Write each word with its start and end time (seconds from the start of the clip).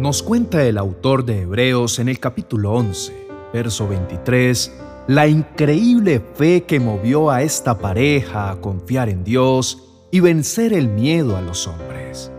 Nos 0.00 0.22
cuenta 0.22 0.64
el 0.64 0.78
autor 0.78 1.26
de 1.26 1.42
Hebreos 1.42 1.98
en 1.98 2.08
el 2.08 2.18
capítulo 2.18 2.72
11, 2.72 3.12
verso 3.52 3.86
23, 3.86 4.72
la 5.08 5.28
increíble 5.28 6.22
fe 6.36 6.62
que 6.62 6.80
movió 6.80 7.30
a 7.30 7.42
esta 7.42 7.76
pareja 7.76 8.50
a 8.50 8.62
confiar 8.62 9.10
en 9.10 9.24
Dios 9.24 9.90
y 10.10 10.20
vencer 10.20 10.72
el 10.72 10.88
miedo 10.88 11.36
a 11.36 11.42
los 11.42 11.66
hombres. 11.66 12.32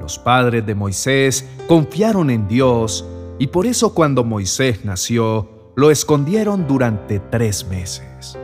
Los 0.00 0.18
padres 0.18 0.64
de 0.64 0.74
Moisés 0.74 1.46
confiaron 1.68 2.30
en 2.30 2.48
Dios 2.48 3.04
y 3.38 3.48
por 3.48 3.66
eso 3.66 3.92
cuando 3.92 4.24
Moisés 4.24 4.82
nació, 4.82 5.50
lo 5.74 5.90
escondieron 5.90 6.66
durante 6.66 7.20
tres 7.20 7.66
meses. 7.68 8.38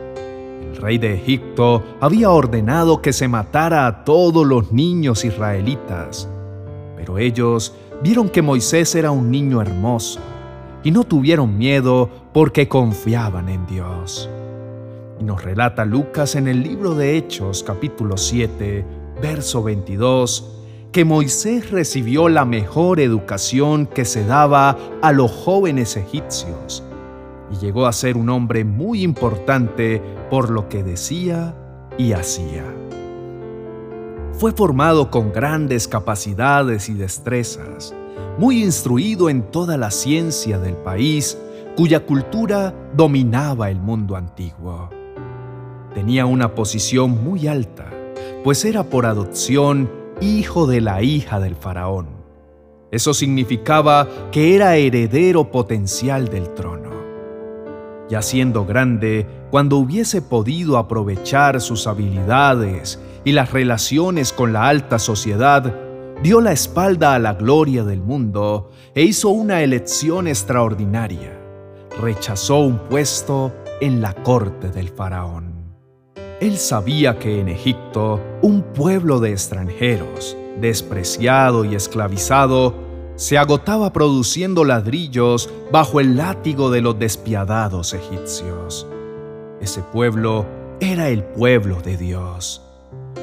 El 0.61 0.77
rey 0.77 0.99
de 0.99 1.15
Egipto 1.15 1.83
había 1.99 2.29
ordenado 2.29 3.01
que 3.01 3.13
se 3.13 3.27
matara 3.27 3.87
a 3.87 4.03
todos 4.03 4.45
los 4.45 4.71
niños 4.71 5.25
israelitas, 5.25 6.29
pero 6.95 7.17
ellos 7.17 7.73
vieron 8.03 8.29
que 8.29 8.41
Moisés 8.41 8.95
era 8.95 9.11
un 9.11 9.31
niño 9.31 9.61
hermoso 9.61 10.19
y 10.83 10.91
no 10.91 11.03
tuvieron 11.03 11.57
miedo 11.57 12.09
porque 12.33 12.67
confiaban 12.67 13.49
en 13.49 13.65
Dios. 13.65 14.29
Y 15.19 15.23
nos 15.23 15.43
relata 15.43 15.85
Lucas 15.85 16.35
en 16.35 16.47
el 16.47 16.61
libro 16.61 16.93
de 16.93 17.17
Hechos 17.17 17.63
capítulo 17.63 18.17
7, 18.17 18.85
verso 19.21 19.63
22, 19.63 20.53
que 20.91 21.05
Moisés 21.05 21.71
recibió 21.71 22.29
la 22.29 22.45
mejor 22.45 22.99
educación 22.99 23.87
que 23.87 24.05
se 24.05 24.25
daba 24.25 24.77
a 25.01 25.11
los 25.11 25.31
jóvenes 25.31 25.97
egipcios 25.97 26.83
y 27.51 27.57
llegó 27.57 27.85
a 27.85 27.93
ser 27.93 28.17
un 28.17 28.29
hombre 28.29 28.63
muy 28.63 29.03
importante 29.03 30.01
por 30.29 30.49
lo 30.49 30.69
que 30.69 30.83
decía 30.83 31.55
y 31.97 32.13
hacía. 32.13 32.63
Fue 34.37 34.51
formado 34.51 35.09
con 35.09 35.33
grandes 35.33 35.87
capacidades 35.87 36.89
y 36.89 36.93
destrezas, 36.93 37.95
muy 38.37 38.63
instruido 38.63 39.31
en 39.31 39.41
toda 39.41 39.77
la 39.77 39.89
ciencia 39.89 40.59
del 40.59 40.75
país, 40.75 41.39
cuya 41.75 42.01
cultura 42.01 42.71
dominaba 42.95 43.71
el 43.71 43.79
mundo 43.79 44.15
antiguo. 44.15 44.91
Tenía 45.95 46.27
una 46.27 46.53
posición 46.53 47.23
muy 47.23 47.47
alta, 47.47 47.91
pues 48.43 48.63
era 48.63 48.83
por 48.83 49.07
adopción 49.07 49.89
hijo 50.21 50.67
de 50.67 50.81
la 50.81 51.01
hija 51.01 51.39
del 51.39 51.55
faraón. 51.55 52.05
Eso 52.91 53.15
significaba 53.15 54.07
que 54.31 54.55
era 54.55 54.75
heredero 54.75 55.49
potencial 55.49 56.27
del 56.27 56.53
trono. 56.53 56.91
Ya 58.07 58.21
siendo 58.21 58.67
grande, 58.67 59.25
cuando 59.49 59.77
hubiese 59.77 60.21
podido 60.21 60.77
aprovechar 60.77 61.59
sus 61.59 61.87
habilidades 61.87 62.99
y 63.27 63.33
las 63.33 63.51
relaciones 63.51 64.31
con 64.31 64.53
la 64.53 64.69
alta 64.69 64.99
sociedad, 64.99 65.75
dio 66.23 66.39
la 66.39 66.53
espalda 66.53 67.13
a 67.13 67.19
la 67.19 67.33
gloria 67.33 67.83
del 67.83 67.99
mundo 67.99 68.71
e 68.95 69.03
hizo 69.03 69.27
una 69.27 69.63
elección 69.63 70.29
extraordinaria. 70.29 71.37
Rechazó 71.99 72.59
un 72.59 72.77
puesto 72.87 73.53
en 73.81 74.01
la 74.01 74.13
corte 74.13 74.69
del 74.69 74.87
faraón. 74.87 75.75
Él 76.39 76.57
sabía 76.57 77.19
que 77.19 77.41
en 77.41 77.49
Egipto, 77.49 78.21
un 78.41 78.61
pueblo 78.61 79.19
de 79.19 79.31
extranjeros, 79.31 80.37
despreciado 80.61 81.65
y 81.65 81.75
esclavizado, 81.75 82.75
se 83.17 83.37
agotaba 83.37 83.91
produciendo 83.91 84.63
ladrillos 84.63 85.49
bajo 85.69 85.99
el 85.99 86.15
látigo 86.15 86.71
de 86.71 86.79
los 86.79 86.97
despiadados 86.97 87.93
egipcios. 87.93 88.87
Ese 89.59 89.81
pueblo 89.81 90.45
era 90.79 91.09
el 91.09 91.25
pueblo 91.25 91.81
de 91.81 91.97
Dios. 91.97 92.66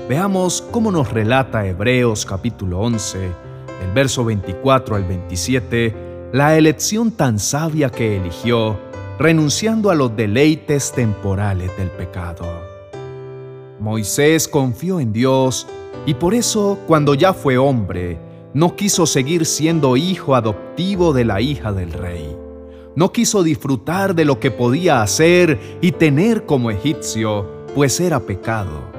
Veamos 0.07 0.63
cómo 0.71 0.93
nos 0.93 1.11
relata 1.11 1.67
Hebreos 1.67 2.27
capítulo 2.27 2.79
11, 2.81 3.19
del 3.19 3.93
verso 3.95 4.23
24 4.23 4.97
al 4.97 5.05
27, 5.05 6.29
la 6.31 6.59
elección 6.59 7.11
tan 7.11 7.39
sabia 7.39 7.89
que 7.89 8.19
eligió, 8.19 8.77
renunciando 9.19 9.89
a 9.89 9.95
los 9.95 10.15
deleites 10.15 10.93
temporales 10.93 11.75
del 11.79 11.89
pecado. 11.89 12.45
Moisés 13.81 14.47
confió 14.47 15.01
en 15.01 15.15
Dios 15.15 15.67
y 16.05 16.13
por 16.13 16.35
eso 16.35 16.79
cuando 16.87 17.15
ya 17.15 17.33
fue 17.33 17.57
hombre, 17.57 18.19
no 18.53 18.77
quiso 18.77 19.07
seguir 19.07 19.47
siendo 19.47 19.97
hijo 19.97 20.35
adoptivo 20.35 21.15
de 21.15 21.25
la 21.25 21.41
hija 21.41 21.73
del 21.73 21.95
rey. 21.95 22.37
No 22.95 23.11
quiso 23.11 23.43
disfrutar 23.43 24.15
de 24.15 24.27
lo 24.27 24.39
que 24.39 24.51
podía 24.51 25.01
hacer 25.01 25.79
y 25.81 25.93
tener 25.93 26.45
como 26.45 26.71
egipcio, 26.71 27.49
pues 27.75 28.01
era 28.01 28.21
pecado. 28.21 28.94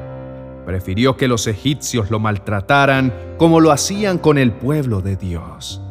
Prefirió 0.65 1.15
que 1.15 1.27
los 1.27 1.47
egipcios 1.47 2.09
lo 2.09 2.19
maltrataran 2.19 3.13
como 3.37 3.59
lo 3.59 3.71
hacían 3.71 4.17
con 4.17 4.37
el 4.37 4.51
pueblo 4.51 5.01
de 5.01 5.15
Dios. 5.15 5.81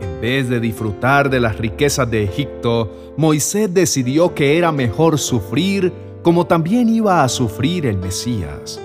En 0.00 0.20
vez 0.20 0.48
de 0.48 0.60
disfrutar 0.60 1.30
de 1.30 1.40
las 1.40 1.58
riquezas 1.58 2.10
de 2.10 2.24
Egipto, 2.24 3.14
Moisés 3.16 3.72
decidió 3.74 4.34
que 4.34 4.56
era 4.56 4.70
mejor 4.70 5.18
sufrir 5.18 5.92
como 6.22 6.46
también 6.46 6.88
iba 6.88 7.24
a 7.24 7.28
sufrir 7.28 7.86
el 7.86 7.96
Mesías, 7.96 8.80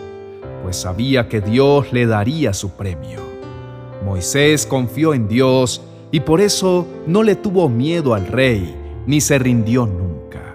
pues 0.63 0.78
sabía 0.78 1.28
que 1.28 1.41
Dios 1.41 1.91
le 1.91 2.06
daría 2.06 2.53
su 2.53 2.72
premio. 2.72 3.19
Moisés 4.06 4.66
confió 4.66 5.13
en 5.13 5.28
Dios 5.28 5.81
y 6.12 6.19
por 6.19 6.41
eso 6.41 6.88
no 7.07 7.24
le 7.24 7.35
tuvo 7.35 7.69
miedo 7.69 8.13
al 8.13 8.28
rey, 8.28 8.75
ni 9.07 9.19
se 9.19 9.40
rindió 9.40 9.85
nunca. 9.85 10.53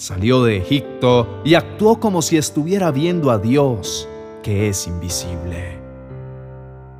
Salió 0.00 0.42
de 0.42 0.56
Egipto 0.56 1.42
y 1.44 1.56
actuó 1.56 2.00
como 2.00 2.22
si 2.22 2.38
estuviera 2.38 2.90
viendo 2.90 3.30
a 3.30 3.36
Dios, 3.36 4.08
que 4.42 4.70
es 4.70 4.86
invisible. 4.86 5.78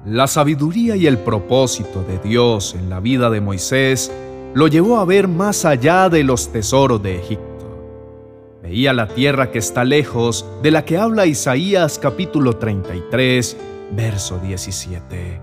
La 0.05 0.27
sabiduría 0.27 0.97
y 0.97 1.07
el 1.07 1.17
propósito 1.17 2.03
de 2.03 2.19
Dios 2.19 2.75
en 2.75 2.91
la 2.91 3.01
vida 3.01 3.31
de 3.31 3.41
Moisés 3.41 4.13
lo 4.53 4.69
llevó 4.69 4.99
a 4.99 5.07
ver 5.07 5.29
más 5.29 5.65
allá 5.65 6.11
de 6.11 6.25
los 6.25 6.53
tesoros 6.53 7.03
de 7.03 7.21
Egipto 7.21 8.61
Veía 8.63 8.93
la 8.93 9.09
tierra 9.09 9.51
que 9.51 9.61
está 9.61 9.83
lejos, 9.83 10.45
de 10.63 10.71
la 10.71 10.85
que 10.85 10.99
habla 10.99 11.25
Isaías 11.25 11.99
capítulo 11.99 12.57
33, 12.57 13.57
verso 13.93 14.39
17. 14.41 15.41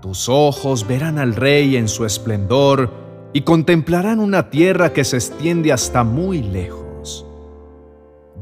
Tus 0.00 0.30
ojos 0.30 0.86
verán 0.88 1.18
al 1.18 1.34
Rey 1.34 1.76
en 1.76 1.86
su 1.86 2.06
esplendor 2.06 3.01
y 3.32 3.42
contemplarán 3.42 4.20
una 4.20 4.50
tierra 4.50 4.92
que 4.92 5.04
se 5.04 5.16
extiende 5.16 5.72
hasta 5.72 6.04
muy 6.04 6.42
lejos. 6.42 7.26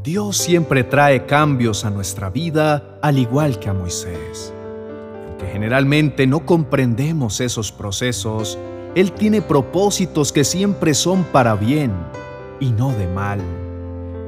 Dios 0.03 0.39
siempre 0.39 0.83
trae 0.83 1.27
cambios 1.27 1.85
a 1.85 1.91
nuestra 1.91 2.31
vida 2.31 2.99
al 3.03 3.19
igual 3.19 3.59
que 3.59 3.69
a 3.69 3.75
Moisés. 3.75 4.53
Aunque 5.29 5.47
generalmente 5.47 6.27
no 6.27 6.47
comprendemos 6.47 7.41
esos 7.41 7.71
procesos, 7.71 8.59
Él 8.95 9.13
tiene 9.13 9.43
propósitos 9.43 10.33
que 10.33 10.45
siempre 10.45 10.95
son 10.95 11.25
para 11.25 11.55
bien 11.55 11.93
y 12.61 12.73
no 12.73 12.93
de 12.93 13.07
mal. 13.09 13.41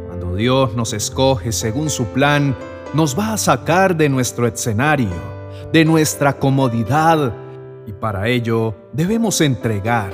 Cuando 0.07 0.37
Dios 0.37 0.77
nos 0.77 0.93
escoge 0.93 1.53
según 1.53 1.89
su 1.91 2.05
plan, 2.07 2.55
nos 2.93 3.19
va 3.19 3.33
a 3.33 3.39
sacar 3.39 3.97
de 3.97 4.11
nuestro 4.11 4.47
escenario, 4.47 5.09
de 5.73 5.85
nuestra 5.87 6.39
comodidad, 6.39 7.33
y 7.87 7.93
para 7.93 8.29
ello 8.29 8.75
debemos 8.93 9.41
entregar, 9.41 10.13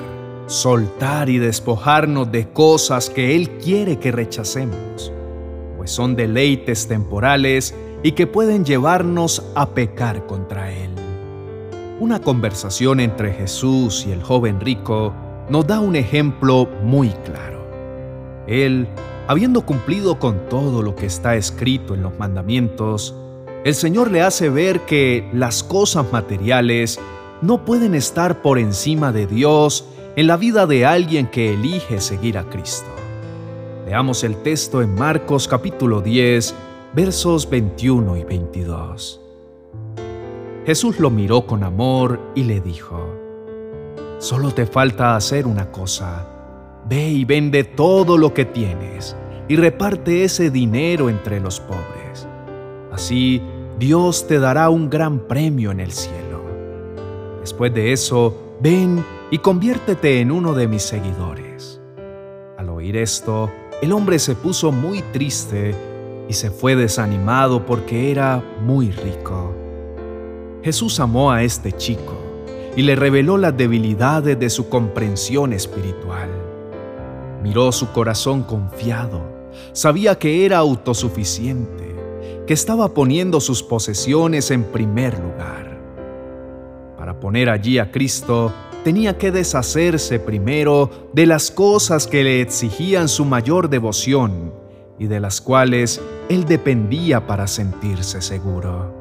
soltar 0.48 1.28
y 1.28 1.36
despojarnos 1.36 2.32
de 2.32 2.48
cosas 2.48 3.10
que 3.10 3.36
Él 3.36 3.50
quiere 3.59 3.98
que 3.98 4.10
rechacemos, 4.10 5.12
pues 5.76 5.91
son 5.91 6.16
deleites 6.16 6.88
temporales 6.88 7.75
y 8.03 8.12
que 8.12 8.26
pueden 8.26 8.64
llevarnos 8.64 9.44
a 9.54 9.69
pecar 9.69 10.26
contra 10.26 10.72
Él. 10.72 10.91
Una 12.00 12.20
conversación 12.20 13.00
entre 13.00 13.34
Jesús 13.34 14.06
y 14.09 14.12
el 14.12 14.22
joven 14.22 14.59
rico 14.59 15.12
nos 15.50 15.66
da 15.66 15.81
un 15.81 15.97
ejemplo 15.97 16.66
muy 16.82 17.10
claro. 17.10 17.66
Él 18.47 18.88
habiendo 19.26 19.66
cumplido 19.66 20.19
con 20.19 20.48
todo 20.48 20.82
lo 20.82 20.97
que 20.97 21.04
está 21.04 21.36
escrito 21.36 21.94
en 21.94 22.03
los 22.03 22.19
mandamientos, 22.19 23.15
el 23.65 23.75
Señor 23.75 24.10
le 24.10 24.22
hace 24.22 24.48
ver 24.48 24.80
que 24.86 25.28
las 25.34 25.62
cosas 25.62 26.10
materiales 26.10 26.98
no 27.42 27.66
pueden 27.66 27.95
estar 27.95 28.41
por 28.41 28.59
encima 28.59 29.12
de 29.12 29.27
Dios 29.27 29.84
en 30.18 30.26
la 30.26 30.36
vida 30.36 30.66
de 30.66 30.84
alguien 30.84 31.28
que 31.28 31.54
elige 31.54 32.00
seguir 32.00 32.38
a 32.38 32.50
Cristo. 32.50 32.91
Veamos 33.86 34.24
el 34.24 34.34
texto 34.42 34.82
en 34.82 34.92
Marcos 34.97 35.47
capítulo 35.47 36.00
10, 36.00 36.56
versos 36.92 37.48
21 37.48 38.16
y 38.16 38.24
22. 38.24 39.20
Jesús 40.66 40.98
lo 40.98 41.10
miró 41.10 41.47
con 41.47 41.62
amor 41.62 42.20
y 42.34 42.42
le 42.42 42.60
dijo, 42.60 43.15
Solo 44.18 44.53
te 44.53 44.66
falta 44.66 45.15
hacer 45.15 45.47
una 45.47 45.70
cosa 45.70 46.26
Ve 46.88 47.10
y 47.10 47.24
vende 47.24 47.62
todo 47.62 48.18
lo 48.18 48.34
que 48.34 48.44
tienes 48.44 49.14
y 49.47 49.54
reparte 49.54 50.24
ese 50.24 50.50
dinero 50.50 51.10
entre 51.10 51.38
los 51.38 51.60
pobres. 51.60 52.26
Así 52.91 53.41
Dios 53.78 54.26
te 54.26 54.41
dará 54.41 54.68
un 54.68 54.91
gran 54.91 55.28
premio 55.28 55.71
en 55.71 55.78
el 55.78 55.92
cielo. 55.92 56.42
Después 57.41 57.72
de 57.72 57.92
eso, 57.92 58.56
ven 58.60 59.04
y 59.30 59.39
conviértete 59.39 60.21
en 60.21 60.30
uno 60.30 60.54
de 60.54 60.69
mis 60.69 60.83
seguidores. 60.83 61.80
Al 62.57 62.71
oír 62.71 62.97
esto, 62.97 63.51
el 63.83 63.92
hombre 63.92 64.19
se 64.19 64.34
puso 64.34 64.72
muy 64.72 65.03
triste 65.03 65.75
y 66.28 66.33
se 66.33 66.51
fue 66.51 66.77
desanimado 66.77 67.65
porque 67.66 68.10
era 68.10 68.42
muy 68.63 68.91
rico. 68.91 69.54
Jesús 70.63 70.98
amó 70.98 71.30
a 71.30 71.42
este 71.42 71.72
chico 71.72 72.15
y 72.77 72.83
le 72.83 72.97
reveló 72.97 73.36
las 73.36 73.57
debilidades 73.57 74.39
de 74.39 74.51
su 74.51 74.69
comprensión 74.69 75.53
espiritual. 75.53 76.28
Miró 77.42 77.71
su 77.71 77.92
corazón 77.92 78.42
confiado, 78.42 79.22
sabía 79.72 80.19
que 80.19 80.45
era 80.45 80.59
autosuficiente, 80.59 81.95
que 82.47 82.54
estaba 82.54 82.89
poniendo 82.95 83.41
sus 83.41 83.63
posesiones 83.63 84.51
en 84.51 84.65
primer 84.65 85.19
lugar. 85.19 85.78
Para 86.97 87.21
poner 87.21 87.48
allí 87.48 87.78
a 87.78 87.92
Cristo, 87.92 88.53
tenía 88.84 89.19
que 89.19 89.30
deshacerse 89.30 90.19
primero 90.19 90.91
de 91.13 91.27
las 91.27 91.51
cosas 91.51 92.07
que 92.07 92.25
le 92.25 92.41
exigían 92.41 93.09
su 93.09 93.25
mayor 93.25 93.69
devoción 93.69 94.53
y 94.98 95.07
de 95.07 95.21
las 95.21 95.41
cuales 95.41 96.01
él 96.28 96.45
dependía 96.45 97.27
para 97.27 97.47
sentirse 97.47 98.21
seguro. 98.21 98.95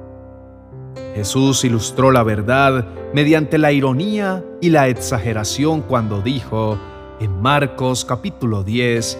Jesús 1.15 1.63
ilustró 1.63 2.11
la 2.11 2.23
verdad 2.23 2.85
mediante 3.13 3.57
la 3.57 3.71
ironía 3.71 4.43
y 4.61 4.69
la 4.69 4.87
exageración 4.87 5.81
cuando 5.81 6.21
dijo 6.21 6.77
en 7.19 7.41
Marcos 7.41 8.05
capítulo 8.05 8.63
10, 8.63 9.17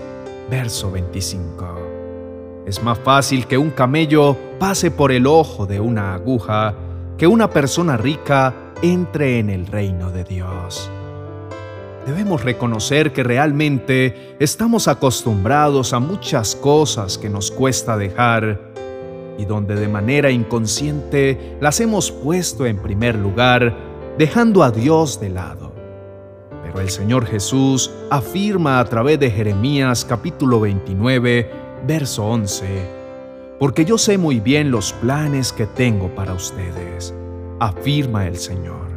verso 0.50 0.92
25. 0.92 1.88
Es 2.68 2.84
más 2.84 3.00
fácil 3.00 3.48
que 3.48 3.58
un 3.58 3.72
camello 3.72 4.36
pase 4.60 4.92
por 4.92 5.12
el 5.12 5.26
ojo 5.26 5.66
de 5.66 5.80
una 5.80 6.14
aguja 6.14 6.76
que 7.18 7.26
una 7.28 7.50
persona 7.50 7.98
rica 7.98 8.54
entre 8.82 9.40
en 9.40 9.50
el 9.50 9.66
reino 9.66 10.12
de 10.12 10.24
Dios. 10.24 10.90
Debemos 12.06 12.44
reconocer 12.44 13.12
que 13.12 13.24
realmente 13.24 14.38
estamos 14.40 14.88
acostumbrados 14.88 15.94
a 15.94 16.00
muchas 16.00 16.56
cosas 16.56 17.18
que 17.18 17.30
nos 17.30 17.52
cuesta 17.52 17.98
dejar 17.98 18.62
y 19.38 19.46
donde 19.46 19.76
de 19.76 19.88
manera 19.88 20.32
inconsciente 20.32 21.58
las 21.60 21.80
hemos 21.80 22.12
puesto 22.12 22.66
en 22.66 22.78
primer 22.78 23.16
lugar, 23.16 23.76
dejando 24.18 24.64
a 24.64 24.72
Dios 24.72 25.20
de 25.20 25.30
lado. 25.30 25.74
Pero 26.64 26.80
el 26.80 26.90
Señor 26.90 27.26
Jesús 27.26 27.92
afirma 28.10 28.80
a 28.80 28.86
través 28.86 29.20
de 29.20 29.32
Jeremías 29.32 30.06
capítulo 30.06 30.60
29, 30.60 31.52
verso 31.86 32.26
11, 32.26 32.97
porque 33.60 33.86
yo 33.86 33.98
sé 33.98 34.18
muy 34.18 34.40
bien 34.40 34.72
los 34.72 34.94
planes 34.94 35.52
que 35.52 35.66
tengo 35.66 36.14
para 36.14 36.34
ustedes, 36.34 37.14
afirma 37.60 38.28
el 38.28 38.38
Señor. 38.38 38.88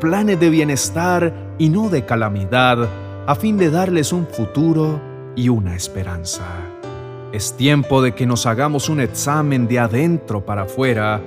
Planes 0.00 0.38
de 0.38 0.50
bienestar 0.50 1.54
y 1.58 1.70
no 1.70 1.88
de 1.88 2.04
calamidad, 2.04 2.88
a 3.26 3.34
fin 3.34 3.56
de 3.56 3.70
darles 3.70 4.12
un 4.12 4.26
futuro 4.26 5.00
y 5.34 5.48
una 5.48 5.74
esperanza. 5.74 6.44
Es 7.32 7.56
tiempo 7.56 8.02
de 8.02 8.14
que 8.14 8.26
nos 8.26 8.44
hagamos 8.46 8.88
un 8.88 9.00
examen 9.00 9.66
de 9.66 9.78
adentro 9.78 10.44
para 10.44 10.62
afuera 10.62 11.22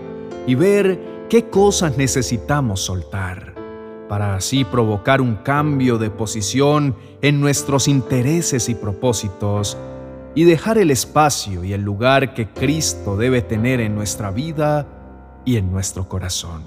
y 0.46 0.54
ver 0.56 1.26
qué 1.30 1.50
cosas 1.50 1.98
necesitamos 1.98 2.82
soltar, 2.82 3.56
para 4.08 4.36
así 4.36 4.64
provocar 4.64 5.22
un 5.22 5.38
cambio 5.38 5.98
de 5.98 6.12
posición 6.12 6.96
en 7.22 7.42
nuestros 7.42 7.88
intereses 7.88 8.70
y 8.70 8.76
propósitos 8.76 9.76
y 10.38 10.44
dejar 10.44 10.78
el 10.78 10.92
espacio 10.92 11.64
y 11.64 11.74
el 11.74 11.82
lugar 11.82 12.36
que 12.36 12.46
Cristo 12.46 13.18
debe 13.18 13.42
tener 13.42 13.80
en 13.80 13.96
nuestra 13.96 14.30
vida 14.30 14.86
y 15.46 15.58
en 15.58 15.72
nuestro 15.72 16.08
corazón. 16.08 16.62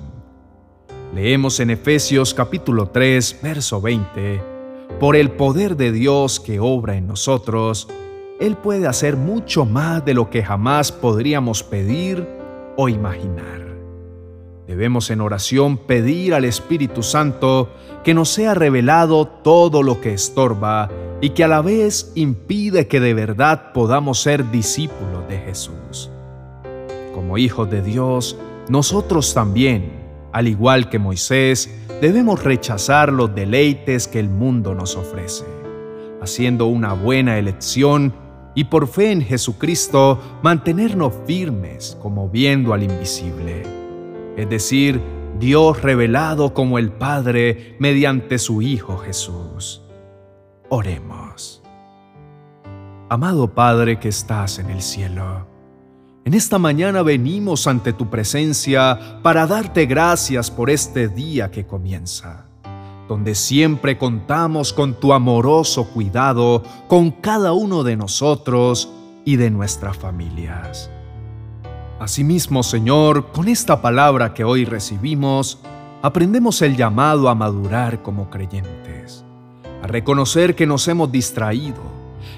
Leemos 1.15 1.61
en 1.61 1.71
Efesios 1.71 2.35
capítulo 2.35 2.89
3, 2.89 3.39
verso 3.41 3.81
20, 3.81 4.43
Por 4.99 5.15
el 5.15 5.31
poder 5.31 5.77
de 5.77 5.93
Dios 5.93 6.41
que 6.41 6.59
obra 6.59 6.97
en 6.97 7.07
nosotros, 7.07 7.87
él 8.41 8.57
puede 8.57 8.89
hacer 8.89 9.17
mucho 9.17 9.65
más 9.65 10.05
de 10.05 10.15
lo 10.15 10.31
que 10.31 10.43
jamás 10.43 10.91
podríamos 10.91 11.63
pedir 11.63 12.27
o 12.77 12.89
imaginar. 12.89 13.69
Debemos 14.67 15.13
en 15.13 15.21
oración 15.21 15.79
pedir 15.79 16.35
al 16.35 16.45
Espíritu 16.45 17.05
Santo 17.05 17.69
que 18.03 18.15
nos 18.15 18.31
sea 18.31 18.55
revelado 18.55 19.29
todo 19.29 19.85
lo 19.85 20.01
que 20.01 20.13
estorba 20.13 20.91
y 21.21 21.31
que 21.31 21.45
a 21.45 21.49
la 21.49 21.61
vez 21.61 22.13
impide 22.15 22.89
que 22.89 23.01
de 23.01 23.15
verdad 23.15 23.73
podamos 23.73 24.21
ser 24.21 24.51
discípulos 24.51 25.29
de 25.29 25.39
Jesús. 25.39 26.11
Como 27.15 27.37
hijos 27.37 27.71
de 27.71 27.83
Dios, 27.83 28.39
nosotros 28.69 29.35
también, 29.35 29.93
al 30.33 30.49
igual 30.49 30.89
que 30.89 30.99
Moisés, 30.99 31.71
debemos 32.01 32.43
rechazar 32.43 33.13
los 33.13 33.35
deleites 33.35 34.09
que 34.09 34.21
el 34.21 34.31
mundo 34.31 34.75
nos 34.75 34.97
ofrece, 34.97 35.45
haciendo 36.23 36.67
una 36.67 36.95
buena 36.95 37.39
elección 37.39 38.15
y 38.55 38.65
por 38.65 38.89
fe 38.89 39.13
en 39.13 39.23
Jesucristo 39.23 40.19
mantenernos 40.43 41.13
firmes 41.27 41.99
como 42.01 42.29
viendo 42.29 42.73
al 42.73 42.83
invisible, 42.83 43.63
es 44.37 44.49
decir, 44.49 45.01
Dios 45.39 45.83
revelado 45.83 46.55
como 46.55 46.79
el 46.79 46.91
Padre 46.91 47.77
mediante 47.79 48.39
su 48.39 48.63
Hijo 48.63 48.99
Jesús. 48.99 49.83
Oremos. 50.71 51.63
Amado 53.09 53.55
Padre 53.55 53.99
que 53.99 54.09
estás 54.09 54.59
en 54.59 54.71
el 54.71 54.81
cielo, 54.81 55.47
en 56.25 56.35
esta 56.35 56.59
mañana 56.59 57.03
venimos 57.03 57.67
ante 57.67 57.93
tu 57.93 58.09
presencia 58.09 59.21
para 59.23 59.47
darte 59.47 59.87
gracias 59.87 60.51
por 60.51 60.71
este 60.71 61.09
día 61.09 61.51
que 61.51 61.67
comienza 61.67 62.51
donde 63.11 63.35
siempre 63.35 63.99
contamos 63.99 64.73
con 64.73 64.95
tu 64.95 65.13
amoroso 65.13 65.89
cuidado 65.89 66.63
con 66.87 67.11
cada 67.11 67.53
uno 67.53 67.83
de 67.83 67.97
nosotros 67.97 68.89
y 69.25 69.35
de 69.35 69.51
nuestras 69.51 69.97
familias. 69.97 70.89
Asimismo, 71.99 72.63
Señor, 72.63 73.33
con 73.33 73.49
esta 73.49 73.83
palabra 73.83 74.33
que 74.33 74.45
hoy 74.45 74.65
recibimos, 74.65 75.59
aprendemos 76.03 76.63
el 76.63 76.77
llamado 76.77 77.29
a 77.29 77.35
madurar 77.35 78.01
como 78.01 78.31
creyentes, 78.31 79.25
a 79.83 79.87
reconocer 79.87 80.55
que 80.55 80.67
nos 80.67 80.87
hemos 80.89 81.11
distraído, 81.11 81.83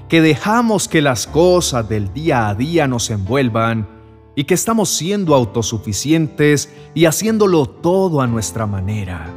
que 0.08 0.20
dejamos 0.20 0.88
que 0.88 1.02
las 1.02 1.26
cosas 1.26 1.88
del 1.88 2.12
día 2.12 2.48
a 2.48 2.54
día 2.54 2.86
nos 2.86 3.10
envuelvan 3.10 3.88
y 4.34 4.44
que 4.44 4.54
estamos 4.54 4.90
siendo 4.90 5.34
autosuficientes 5.34 6.72
y 6.94 7.04
haciéndolo 7.04 7.66
todo 7.66 8.20
a 8.20 8.26
nuestra 8.26 8.66
manera 8.66 9.30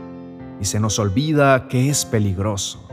y 0.59 0.65
se 0.65 0.79
nos 0.79 0.99
olvida 0.99 1.67
que 1.67 1.89
es 1.89 2.05
peligroso, 2.05 2.87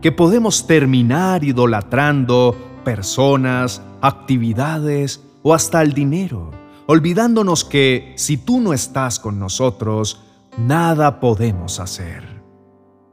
que 0.00 0.12
podemos 0.12 0.66
terminar 0.66 1.44
idolatrando 1.44 2.56
personas, 2.84 3.82
actividades 4.00 5.22
o 5.42 5.54
hasta 5.54 5.82
el 5.82 5.92
dinero, 5.92 6.50
olvidándonos 6.86 7.64
que 7.64 8.14
si 8.16 8.36
tú 8.36 8.60
no 8.60 8.72
estás 8.72 9.18
con 9.18 9.38
nosotros, 9.38 10.22
nada 10.56 11.20
podemos 11.20 11.80
hacer. 11.80 12.24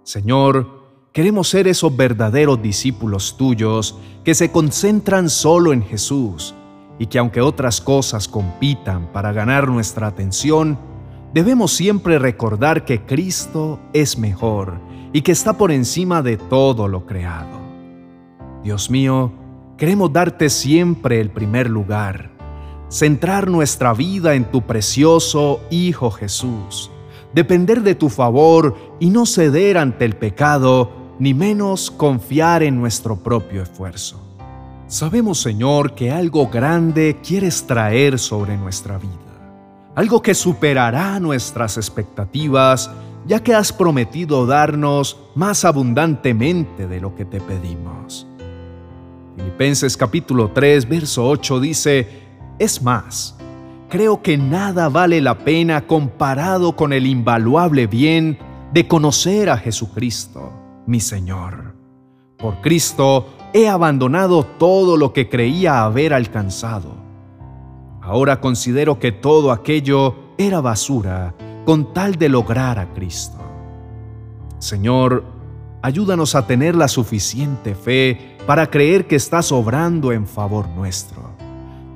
Señor, 0.03 0.84
queremos 1.15 1.47
ser 1.47 1.65
esos 1.69 1.95
verdaderos 1.95 2.61
discípulos 2.61 3.37
tuyos 3.37 3.97
que 4.25 4.35
se 4.35 4.51
concentran 4.51 5.29
solo 5.29 5.71
en 5.71 5.81
Jesús 5.81 6.53
y 6.99 7.05
que 7.05 7.17
aunque 7.17 7.39
otras 7.39 7.79
cosas 7.79 8.27
compitan 8.27 9.09
para 9.13 9.31
ganar 9.31 9.69
nuestra 9.69 10.07
atención, 10.07 10.77
debemos 11.33 11.71
siempre 11.71 12.19
recordar 12.19 12.83
que 12.83 13.05
Cristo 13.05 13.79
es 13.93 14.17
mejor 14.17 14.81
y 15.13 15.21
que 15.21 15.31
está 15.31 15.53
por 15.53 15.71
encima 15.71 16.21
de 16.21 16.35
todo 16.35 16.89
lo 16.89 17.05
creado. 17.05 17.61
Dios 18.61 18.89
mío, 18.89 19.31
queremos 19.77 20.11
darte 20.11 20.49
siempre 20.49 21.21
el 21.21 21.29
primer 21.29 21.69
lugar, 21.69 22.29
centrar 22.89 23.49
nuestra 23.49 23.93
vida 23.93 24.35
en 24.35 24.51
tu 24.51 24.63
precioso 24.63 25.61
Hijo 25.69 26.11
Jesús, 26.11 26.91
depender 27.33 27.83
de 27.83 27.95
tu 27.95 28.09
favor 28.09 28.75
y 28.99 29.09
no 29.11 29.25
ceder 29.25 29.77
ante 29.77 30.03
el 30.03 30.17
pecado, 30.17 31.04
ni 31.19 31.33
menos 31.33 31.91
confiar 31.91 32.63
en 32.63 32.79
nuestro 32.79 33.17
propio 33.17 33.63
esfuerzo. 33.63 34.21
Sabemos, 34.87 35.41
Señor, 35.41 35.95
que 35.95 36.11
algo 36.11 36.47
grande 36.47 37.17
quieres 37.23 37.65
traer 37.65 38.19
sobre 38.19 38.57
nuestra 38.57 38.97
vida 38.97 39.25
algo 39.95 40.21
que 40.21 40.35
superará 40.35 41.19
nuestras 41.19 41.77
expectativas, 41.77 42.91
ya 43.25 43.41
que 43.41 43.55
has 43.55 43.71
prometido 43.71 44.45
darnos 44.45 45.17
más 45.33 45.65
abundantemente 45.65 46.85
de 46.87 46.99
lo 46.99 47.15
que 47.15 47.25
te 47.25 47.39
pedimos. 47.39 48.27
Filipenses 49.37 49.95
capítulo 49.97 50.51
3, 50.51 50.87
verso 50.87 51.27
8 51.27 51.59
dice, 51.61 52.07
es 52.59 52.81
más, 52.81 53.37
creo 53.89 54.21
que 54.21 54.37
nada 54.37 54.89
vale 54.89 55.21
la 55.21 55.39
pena 55.39 55.87
comparado 55.87 56.75
con 56.75 56.91
el 56.91 57.07
invaluable 57.07 57.87
bien 57.87 58.37
de 58.73 58.87
conocer 58.87 59.49
a 59.49 59.57
Jesucristo, 59.57 60.51
mi 60.85 60.99
Señor. 60.99 61.75
Por 62.37 62.61
Cristo 62.61 63.27
he 63.53 63.69
abandonado 63.69 64.43
todo 64.43 64.97
lo 64.97 65.13
que 65.13 65.29
creía 65.29 65.83
haber 65.83 66.13
alcanzado 66.13 67.05
Ahora 68.05 68.39
considero 68.39 68.99
que 68.99 69.11
todo 69.11 69.51
aquello 69.51 70.13
era 70.37 70.61
basura 70.61 71.33
con 71.65 71.91
tal 71.91 72.17
de 72.17 72.29
lograr 72.29 72.77
a 72.77 72.93
Cristo. 72.93 73.39
Señor, 74.59 75.25
ayúdanos 75.81 76.35
a 76.35 76.45
tener 76.45 76.75
la 76.75 76.87
suficiente 76.87 77.73
fe 77.73 78.37
para 78.45 78.69
creer 78.69 79.07
que 79.07 79.15
estás 79.15 79.51
obrando 79.51 80.11
en 80.11 80.27
favor 80.27 80.69
nuestro, 80.69 81.31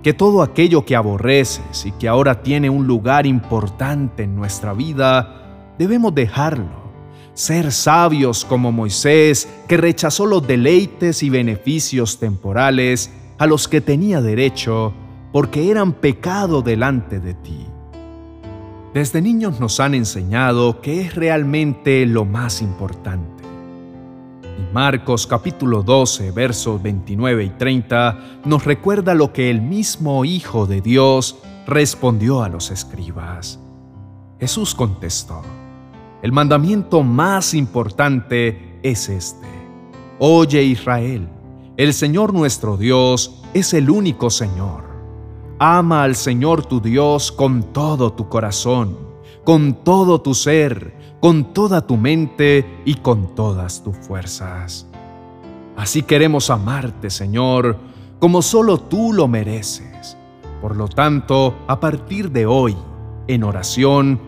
que 0.02 0.16
todo 0.16 0.42
aquello 0.42 0.84
que 0.84 0.96
aborreces 0.96 1.86
y 1.86 1.92
que 1.92 2.08
ahora 2.08 2.42
tiene 2.42 2.72
un 2.72 2.88
lugar 2.88 3.28
importante 3.28 4.24
en 4.24 4.36
nuestra 4.36 4.74
vida, 4.74 5.76
debemos 5.78 6.16
dejarlo. 6.16 6.89
Ser 7.40 7.72
sabios 7.72 8.44
como 8.44 8.74
Moisés, 8.74 9.48
que 9.70 9.78
rechazó 9.78 10.26
los 10.26 10.46
deleites 10.46 11.24
y 11.24 11.30
beneficios 11.30 12.20
temporales 12.20 13.14
a 13.38 13.48
los 13.48 13.70
que 13.70 13.80
tenía 13.80 14.20
derecho, 14.20 14.92
porque 15.32 15.72
eran 15.72 15.94
pecado 15.94 16.62
delante 16.62 17.22
de 17.22 17.36
ti. 17.36 17.66
Desde 18.94 19.22
niños 19.22 19.58
nos 19.62 19.80
han 19.80 19.96
enseñado 19.96 20.82
que 20.82 21.00
es 21.00 21.16
realmente 21.16 22.06
lo 22.06 22.26
más 22.26 22.62
importante. 22.62 23.46
Y 24.44 24.74
Marcos 24.74 25.26
capítulo 25.26 25.82
12, 25.82 26.32
versos 26.32 26.84
29 26.84 27.46
y 27.46 27.50
30 27.52 28.20
nos 28.44 28.66
recuerda 28.66 29.14
lo 29.14 29.32
que 29.32 29.50
el 29.50 29.62
mismo 29.62 30.26
Hijo 30.26 30.68
de 30.68 30.82
Dios 30.82 31.38
respondió 31.66 32.44
a 32.44 32.50
los 32.50 32.70
escribas. 32.70 33.62
Jesús 34.42 34.76
contestó, 34.76 35.42
el 36.22 36.32
mandamiento 36.32 37.04
más 37.04 37.54
importante 37.54 38.80
es 38.84 39.08
este. 39.10 39.48
Oye 40.20 40.64
Israel, 40.64 41.30
el 41.78 41.94
Señor 41.94 42.34
nuestro 42.34 42.76
Dios 42.76 43.42
es 43.54 43.74
el 43.74 43.90
único 43.90 44.30
Señor. 44.30 44.84
Ama 45.60 46.04
al 46.04 46.16
Señor 46.16 46.66
tu 46.66 46.82
Dios 46.82 47.32
con 47.32 47.64
todo 47.72 48.14
tu 48.14 48.28
corazón, 48.28 48.98
con 49.46 49.84
todo 49.84 50.22
tu 50.22 50.34
ser, 50.34 50.94
con 51.22 51.54
toda 51.54 51.86
tu 51.88 51.96
mente 51.96 52.82
y 52.86 52.96
con 52.96 53.34
todas 53.36 53.84
tus 53.84 53.98
fuerzas. 53.98 54.88
Así 55.78 56.04
queremos 56.04 56.50
amarte, 56.50 57.10
Señor, 57.10 57.78
como 58.20 58.42
solo 58.42 58.78
tú 58.78 59.14
lo 59.14 59.30
mereces. 59.30 60.18
Por 60.62 60.76
lo 60.76 60.90
tanto, 60.90 61.56
a 61.68 61.80
partir 61.80 62.32
de 62.32 62.46
hoy, 62.46 62.76
en 63.28 63.44
oración, 63.46 64.20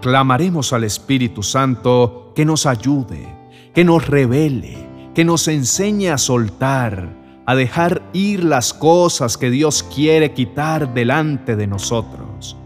clamaremos 0.00 0.72
al 0.72 0.84
Espíritu 0.84 1.42
Santo 1.42 2.32
que 2.34 2.44
nos 2.44 2.66
ayude, 2.66 3.28
que 3.74 3.84
nos 3.84 4.06
revele, 4.06 5.10
que 5.14 5.24
nos 5.24 5.48
enseñe 5.48 6.08
a 6.08 6.18
soltar, 6.18 7.08
a 7.46 7.54
dejar 7.54 8.02
ir 8.12 8.44
las 8.44 8.72
cosas 8.72 9.36
que 9.36 9.50
Dios 9.50 9.82
quiere 9.82 10.32
quitar 10.32 10.94
delante 10.94 11.56
de 11.56 11.66
nosotros. 11.66 12.56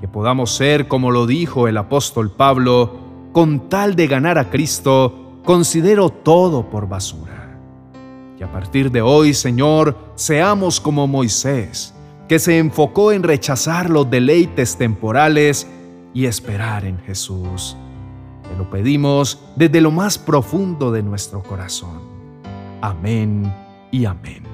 Que 0.00 0.08
podamos 0.08 0.54
ser, 0.54 0.88
como 0.88 1.10
lo 1.10 1.26
dijo 1.26 1.68
el 1.68 1.76
apóstol 1.76 2.30
Pablo, 2.30 2.98
con 3.32 3.68
tal 3.68 3.96
de 3.96 4.06
ganar 4.06 4.38
a 4.38 4.50
Cristo, 4.50 5.40
considero 5.44 6.10
todo 6.10 6.68
por 6.68 6.88
basura. 6.88 7.58
Que 8.38 8.44
a 8.44 8.52
partir 8.52 8.90
de 8.90 9.02
hoy, 9.02 9.34
Señor, 9.34 9.96
seamos 10.14 10.80
como 10.80 11.06
Moisés, 11.06 11.94
que 12.28 12.38
se 12.38 12.58
enfocó 12.58 13.12
en 13.12 13.22
rechazar 13.22 13.90
los 13.90 14.08
deleites 14.08 14.76
temporales 14.76 15.66
y 16.12 16.26
esperar 16.26 16.84
en 16.84 16.98
Jesús. 16.98 17.76
Te 18.48 18.56
lo 18.56 18.68
pedimos 18.68 19.42
desde 19.56 19.80
lo 19.80 19.90
más 19.90 20.18
profundo 20.18 20.90
de 20.90 21.02
nuestro 21.02 21.42
corazón. 21.42 22.00
Amén 22.80 23.52
y 23.90 24.04
amén. 24.04 24.49